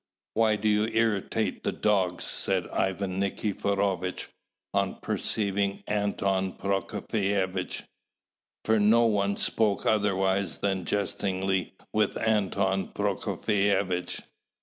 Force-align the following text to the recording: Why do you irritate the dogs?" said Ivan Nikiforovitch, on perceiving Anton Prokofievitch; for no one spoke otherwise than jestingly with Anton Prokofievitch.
Why 0.33 0.55
do 0.55 0.67
you 0.67 0.87
irritate 0.87 1.63
the 1.63 1.71
dogs?" 1.71 2.23
said 2.23 2.67
Ivan 2.69 3.19
Nikiforovitch, 3.19 4.29
on 4.73 4.95
perceiving 4.99 5.83
Anton 5.85 6.53
Prokofievitch; 6.53 7.83
for 8.65 8.79
no 8.79 9.05
one 9.05 9.37
spoke 9.37 9.85
otherwise 9.85 10.57
than 10.57 10.85
jestingly 10.85 11.75
with 11.93 12.17
Anton 12.17 12.87
Prokofievitch. 12.93 14.21